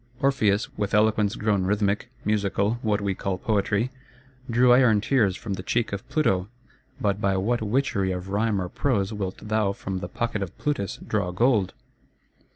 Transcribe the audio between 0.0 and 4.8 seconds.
Orpheus, with eloquence grown rhythmic, musical (what we call Poetry), drew